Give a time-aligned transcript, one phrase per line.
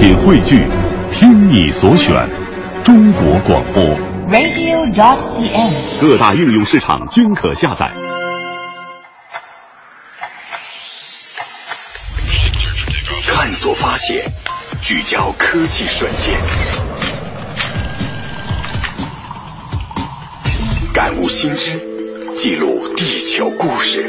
[0.00, 0.66] 品汇聚，
[1.12, 2.26] 听你所选，
[2.82, 3.84] 中国广播。
[4.30, 6.00] radio.cn。
[6.00, 7.92] 各大应用市场均可下载。
[13.26, 14.24] 探索发现，
[14.80, 16.34] 聚焦科技瞬间，
[20.94, 21.78] 感悟新知，
[22.34, 24.08] 记录地球故事，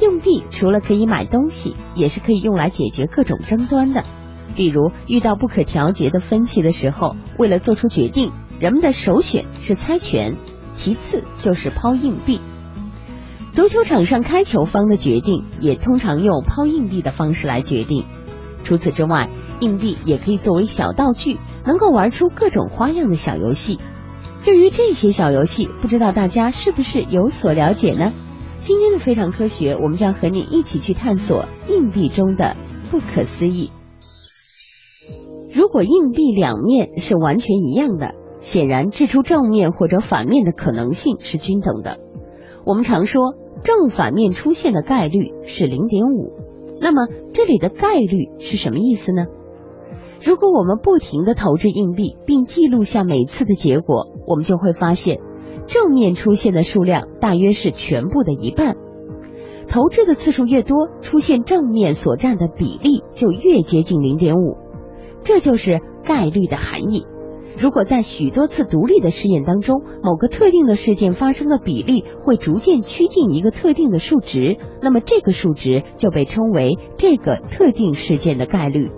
[0.00, 4.04] 硬币除了可以买东西，也是可以用来解决各种争端的。
[4.54, 10.36] 比如遇到不可调节的分歧的时候，为了做出决定，人们的首选是猜拳，
[10.72, 12.40] 其次就是抛硬币。
[13.52, 18.04] 足球场上开球方的决定也通常用抛硬币的方式来决定。
[18.62, 19.28] 除此之外，
[19.60, 23.78] 硬币也可以作为小道具，能够玩出各种花样的小游戏。
[24.44, 28.12] 对于这些小游戏，不知道大家是不是有所了解呢？
[28.60, 32.56] 今天的非常科学，我们将和你一起去探索硬币中的
[32.90, 33.70] 不可思议。
[35.52, 41.98] 如果硬币两面是完全一样的，显然掷出正面或者反面的可能性是均等的。
[42.66, 46.34] 我们常说正反面出现的概率是零点五，
[46.80, 49.24] 那么这里的概率是什么意思呢？
[50.22, 55.18] 如果我们不停的投掷硬币，并记录下每次的结果，我们就会发现，
[55.70, 58.76] 正面出现的数量大约是全部的一半。
[59.68, 64.56] 投掷的次数越多，出现正面所占的比例就越接近零点五，
[65.22, 67.06] 这就是概率的含义。
[67.56, 78.88] 如果在许多次独立的试验当中，某个特定的事件发生的比例会逐渐趋近一个特定的数值，那么这个数值就被称为这个特定事件的概率。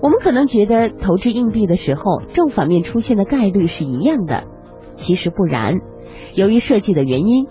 [0.00, 4.44] 我们可能觉得投掷硬币的时候，正反面出现的概率是一样的，
[5.00, 5.80] 其实不然。
[6.34, 7.46] 由于设计的原因，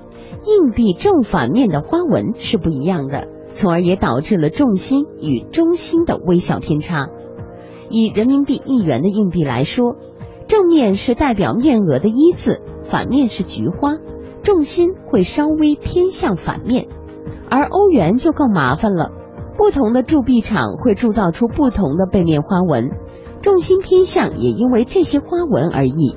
[0.46, 7.10] 硬币正反面的花纹是不一样的，从而也导致了重心与中心的微小偏差。
[7.90, 9.98] 以人民币一元的硬币来说，
[10.48, 13.98] 正面是代表面额的一字，反面是菊花，
[14.44, 16.88] 重心会稍微偏向反面。
[17.50, 19.12] 而欧元就更麻烦了。
[19.58, 22.92] 不同的铸币厂会铸造出不同的背面花纹，
[23.42, 26.16] 重心偏向也因为这些花纹而异。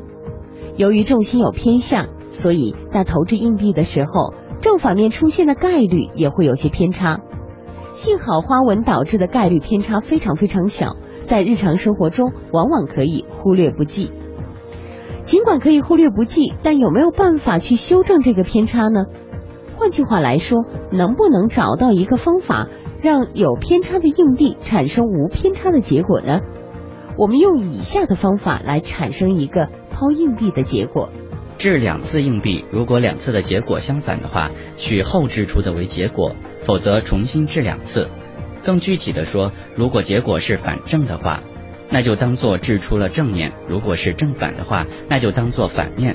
[0.77, 7.21] 由于重心有偏向，所以在投掷硬币的时候，正反面出现的概率也会有些偏差。
[7.93, 14.11] 幸好花纹导致的概率偏差非常非常小，在日常生活中往往可以忽略不计。
[15.21, 19.05] 尽管可以忽略不计，但有没有办法去修正这个偏差呢？
[19.77, 22.69] 换句话来说，能不能找到一个方法？
[23.03, 26.41] 让有偏差的硬币产生无偏差的结果呢？
[27.19, 31.11] 我们用以下的方法来产生一个抛硬币的结果：
[31.59, 38.09] 掷两次硬币，如果两次的结果相反的话，取后掷出的为结果，否则重新掷两次。
[38.65, 41.41] 更具体的说，如果结果是反正的话，
[41.91, 46.15] 那就当做掷出了正面；如果是正反的话，那就当做反面；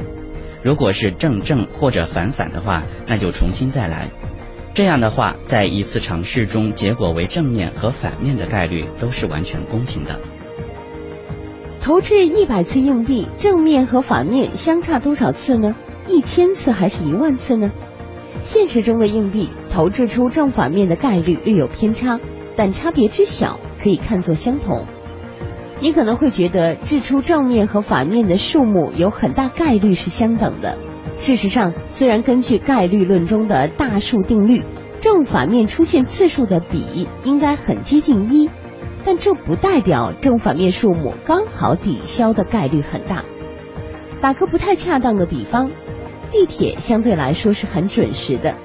[0.64, 4.10] 如果是正正或者反反的话，那就重新再来。
[4.74, 10.20] 这样的话，在一次尝试中，结果为正面和反面的概率都是完全公平的。
[11.82, 15.76] 投掷一百次硬币，正面和反面相差多少次呢？
[16.08, 17.72] 一千次还是一万次呢？
[18.44, 22.20] 现实中的硬币投掷出正反面的概率略有偏差，
[22.56, 24.86] 但差别之小可以看作相同。
[25.80, 30.78] 你可能会觉得掷出正面和反面的数目有很大概率是相等的。
[31.18, 34.64] 事实上，虽然根据概率论中的大数定律，
[35.02, 38.50] 正反面出现次数的比应该很接近一，
[39.08, 43.24] 但这不代表正反面数目刚好抵消的概率很大。
[44.20, 45.72] 打个不太恰当的比方，
[46.30, 48.56] 地铁相对来说是很准时的，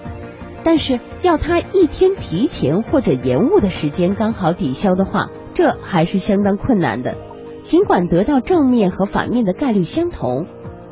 [0.64, 7.16] 但是要它一天提前或者延误的时间刚好抵消的话，这还是相当困难的。
[7.62, 10.44] 尽管得到正面和反面的概率相同。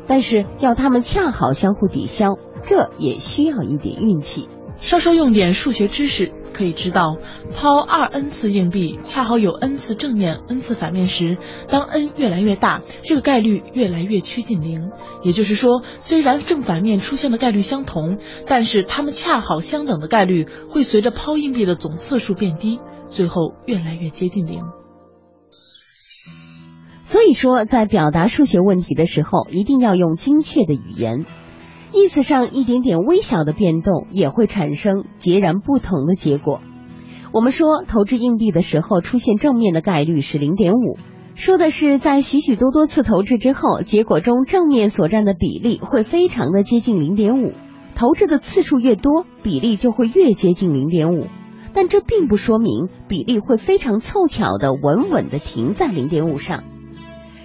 [0.07, 4.47] 但是要它们恰好相互抵消，这也需要一点运气。
[4.79, 7.17] 稍稍用点数学知识，可以知道，
[7.55, 11.37] 抛二 n 次硬币，恰好有 n 次正面，n 次反面时，
[11.67, 14.91] 当 n 越来越大，这个概率越来越趋近零。
[15.23, 18.17] 也就是说，虽然正反面出现的概率相同，
[18.47, 22.79] 但是它们恰好相等的概率会随着抛硬币的总次数变低。
[23.07, 24.63] 最后越来越接近零。
[27.03, 31.25] 所以说，在表达数学问题的时候，一定要用精确的语言。
[31.93, 36.61] 意思上一点点微小的变动，也会产生截然不同的结果。
[37.33, 40.97] 我们说投掷硬币的时候出现正面的概率是零点五，
[41.35, 47.53] 说的是在许许多多次投掷之后，结果中正面所占的比例会非常的接近零点五。
[47.93, 51.27] 投掷的次数越多，比例就会越接近零点五。
[51.73, 56.63] 但这并不说明比例会非常凑巧的稳稳的停在零点五上。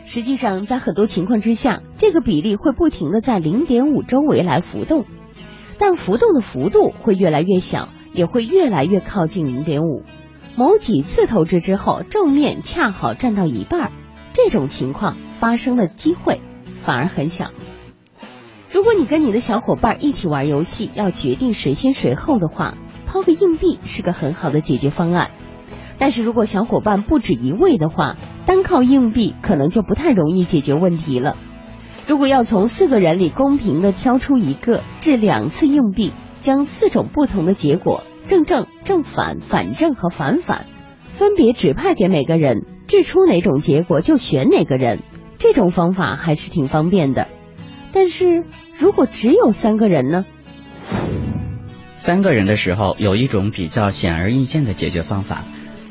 [0.06, 5.04] 实际上，在很多情况之下，这个比例会不停的在零点五周围来浮动，
[5.78, 10.04] 但浮动的幅度会越来越小，也会越来越靠近零点五。
[10.54, 13.90] 某几次投掷之后，正面恰好占到一半，
[14.32, 16.40] 这种情况发生的机会
[16.76, 17.50] 反而很小。
[18.70, 25.32] 如果你跟你的小伙伴一起玩游戏，要决定谁先谁后的话，抛个硬币是个很好的解决方案。
[25.98, 28.16] 但是如果小伙伴不止一位的话，
[28.46, 31.36] 单靠硬币可能就不太容易解决问题了。
[32.06, 40.66] 如果要从四个人里公平的挑出一个，掷两次硬币，将四种不同的结果正正、正反、反正和反反
[41.08, 45.00] 分别指派给每个人，掷出哪种结果就选哪个人，
[45.38, 47.26] 这种方法还是挺方便的。
[47.92, 48.44] 但是
[48.78, 50.24] 如果只有三个人呢？
[51.94, 55.42] 三个人的时候，有一种比较显而易见的解决方法。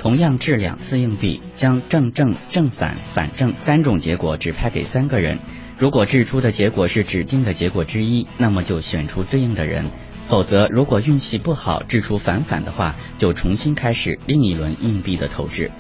[0.06, 5.40] 同样掷两次硬币，将正正、正反、反正三种结果指派给三个人。
[5.80, 9.86] 如果掷出的结果是指定的结果之一，那么就选出对应的人；
[10.26, 15.72] 否则，如果运气不好，掷出反反的话，就重新开始另一轮硬币的投掷。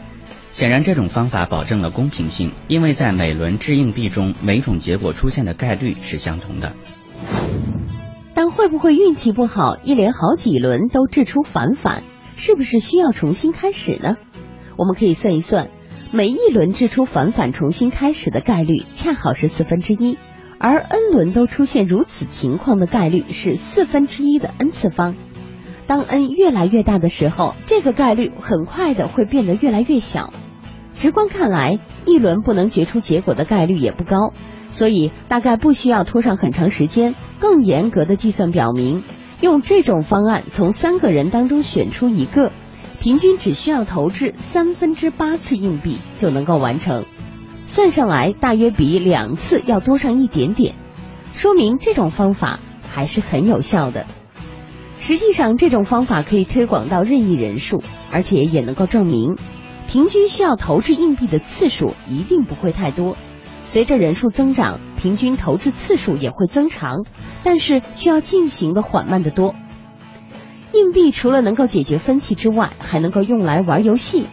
[0.50, 6.74] 显然，这种方法保证了公平性，因为在每轮掷硬币中，每种结果出现的概率是相同的。
[8.33, 12.01] 但会不会运气不好，一连好几轮都掷出反反？
[12.35, 14.17] 是不是需要重新开始呢？
[14.77, 15.69] 我们可以算一算，
[16.11, 20.17] 每一轮掷出反反重新开始的概率恰好是四分之一，
[20.59, 25.15] 而 n 轮都出现如此情况的概率是四分之一的 n 次方。
[25.87, 30.33] 当 n 越来越大的时候，这个概率很快的会变得越来越小。
[30.93, 34.33] 直观看来，一轮不能决出结果的概率也不高，
[34.67, 37.15] 所以大概不需要拖上很长时间。
[37.39, 39.03] 更严格的计算表明。
[39.41, 42.51] 用这种方案从三个人当中选出一个，
[42.99, 47.05] 平均只需要投掷三分之八次硬币就能够完成，
[47.67, 50.75] 算上来大约比两次要多上一点点，
[51.33, 52.59] 说明这种方法
[52.91, 54.05] 还是很有效的。
[54.97, 59.35] 实际上，这种方法可以推广到任意人数，而且也能够证明，
[59.87, 63.17] 平均需要投掷硬币的次数一定不会太多。
[63.61, 67.06] 随着人数增长，平均投掷次数也会增长，
[67.44, 69.54] 但是需要进行的缓慢得多。
[70.74, 74.25] 硬币除了能够解决分歧之外，还能够用来玩游戏。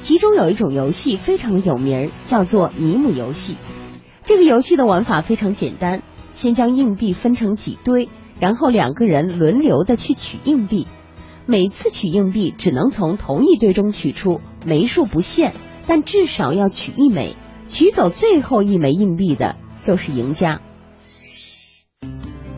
[0.00, 3.56] 其中有一种游戏非常的有名，叫做尼姆游戏。
[4.24, 6.02] 这个游戏的玩法非常简单，
[6.34, 8.08] 先将硬币分成几堆，
[8.40, 10.88] 然后两个人轮流的去取硬币。
[11.46, 15.54] 每次取硬币只能从同一堆中取出，枚数不限，
[15.86, 17.36] 但至少要取一枚。
[17.68, 19.54] 取走最后一枚硬币的
[19.86, 20.60] 就是赢家。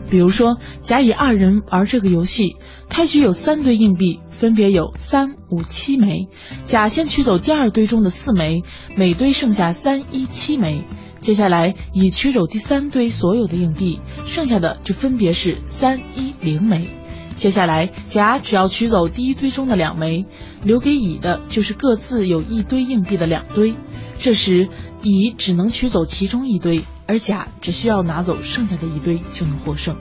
[0.09, 2.55] 比如说，甲乙二人玩这个游戏，
[2.89, 6.29] 开局有三堆硬币，分别有三、五、七枚。
[6.63, 8.63] 甲先取走第二堆中的四枚，
[8.95, 10.85] 每堆剩下三、一、七枚。
[11.21, 16.87] 接下来乙取走第三堆所有的硬币，剩下的就分别是三、一、零枚。
[17.35, 20.25] 接下来甲只要取走第一堆中的两枚，
[20.63, 23.75] 留给乙的就是各自有一堆硬币的两堆。
[24.17, 24.69] 这时，
[25.01, 29.95] 乙只能取走其中一堆，而甲只需要拿走剩下的一堆就能获胜。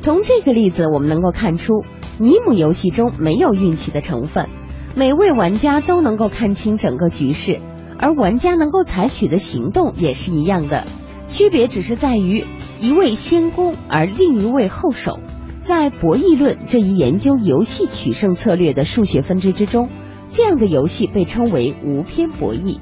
[0.00, 1.84] 从这个例子，我们能够看出，
[2.18, 4.48] 尼姆游戏中没有运气的成分，
[4.94, 7.60] 每位玩家都能够看清整个局势，
[7.98, 10.86] 而玩家能够采取的行动也是一样的，
[11.26, 12.44] 区别只是在于
[12.78, 15.18] 一位先攻，而另一位后守。
[15.58, 19.88] 在博弈论这一研究游戏取胜策略的数学分支之中。
[20.30, 22.80] 这样的游戏被称为无偏博弈，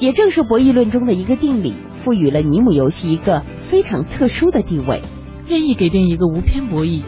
[0.00, 5.02] 也正是博弈论中的一个定理，赋予了尼姆游戏一个非常特殊的地位。
[5.46, 7.02] 任意给定一个无偏博弈，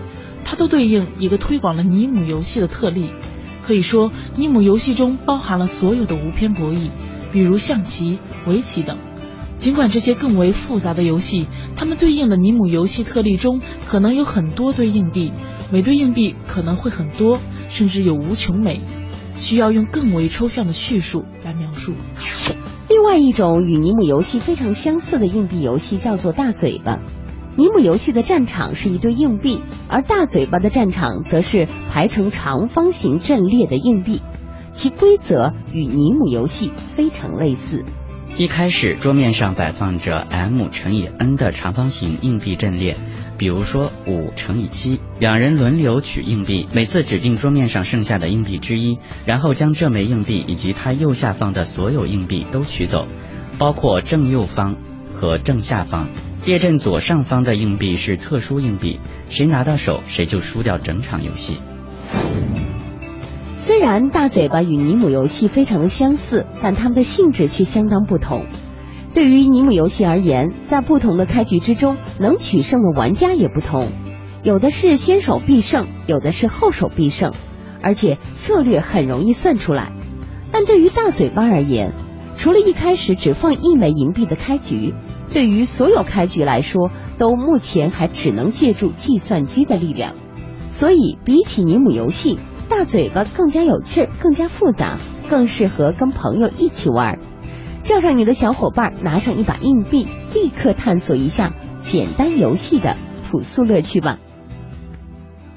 [0.44, 3.06] 它都对应一个推广了尼姆游戏的特例。
[3.64, 6.90] 可以说，尼姆游戏中包含了所有的无偏博弈，
[7.32, 8.98] 比如象棋、围棋等。
[9.56, 11.46] 尽管这些更为复杂的游戏，
[11.76, 15.32] 它们对应的尼姆游戏特例中可能有很多堆硬币，
[15.70, 18.80] 每堆硬币可能会很多，甚至有无穷枚。
[19.36, 21.94] 需要用更为抽象的叙述来描述。
[23.02, 27.00] 另外一种与尼姆游戏非常相似的硬币游戏叫做大嘴巴。
[27.56, 34.22] 尼姆游戏的战场是一堆硬币，而大嘴巴的战场则是排成长方形阵列的硬币，
[34.70, 37.84] 其规则与尼姆游戏非常类似。
[38.38, 42.96] 一开始，桌面上摆放着 m 乘以 n 的长方形硬币阵列，
[43.42, 53.08] 比如说五乘以七，两人轮流取硬币，每次指定桌面上剩下的硬币之一，然后将这枚硬币以及它右下方的所有硬币都取走，
[53.58, 54.76] 包括正右方
[55.12, 56.08] 和正下方。
[56.46, 61.56] 列阵左上方的硬币是特殊硬币，谁拿到手谁就输掉整场游戏。
[63.56, 68.46] 虽然大嘴巴与尼姆游戏非常的相似，但它们的性质却相当不同。
[69.14, 73.88] 对于尼姆游戏而言，在不同的开局之中，能取胜的玩家也不同，
[74.42, 77.32] 有的是先手必胜，有的是后手必胜，
[77.82, 79.92] 而且策略很容易算出来。
[80.50, 81.92] 但对于大嘴巴而言，
[82.36, 84.94] 除了一开始只放一枚银币的开局，
[85.30, 90.14] 对于所有开局来说，都目前还只能借助计算机的力量。
[90.70, 92.38] 所以，比起尼姆游戏。
[92.68, 94.96] 大嘴巴更加有趣，更加复杂，
[95.28, 97.18] 更适合跟朋友一起玩。
[97.82, 102.96] 叫上你的小伙伴，拿上一把硬币，立刻探索一下简单游戏的
[103.28, 104.18] 朴素乐趣吧。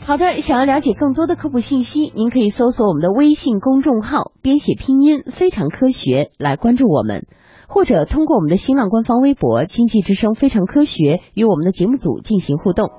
[0.05, 7.27] 好的，想要了解更多的科普信息，您可以搜索我们的微信公众号，编写拼音非常科学来关注我们，
[7.67, 12.89] 或者通过我们的新浪官方微博“经济之声非常科学”与我们的节目组进行互动。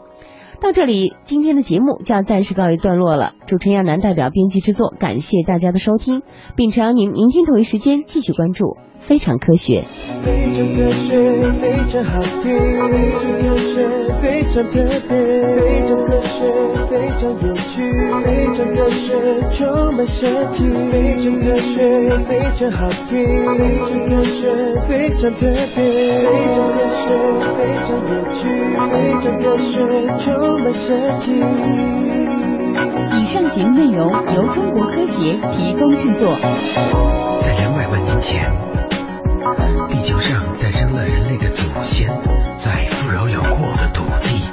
[0.61, 3.33] 到这里，今天的节目就要暂时告一段落了。
[3.47, 6.23] 主持人亚楠代表编辑制作，感谢大家的收听，
[6.57, 8.65] 并诚邀您明天同一时间继续关注
[8.99, 9.83] 《非常科学》。
[10.25, 12.59] 非常科学，非常好听，
[12.91, 13.87] 非常科学，
[14.21, 15.21] 非常特别，
[15.61, 16.51] 非常科学，
[16.89, 17.93] 非常有趣，
[18.25, 19.15] 非常科学，
[19.51, 23.23] 充满设计，非常科学，非常好听，
[23.55, 24.49] 非常科学，
[24.89, 25.47] 非常特
[25.77, 25.85] 别，
[26.25, 27.05] 非常科学，
[27.55, 28.49] 非常有趣，
[28.91, 29.85] 非常科学，
[30.19, 30.46] 充满。
[33.19, 36.29] 以上节目内容由中国科协提供制作。
[37.41, 38.53] 在两百万年前，
[39.89, 42.09] 地球上诞生了人类的祖先，
[42.57, 44.46] 在富饶辽阔的土地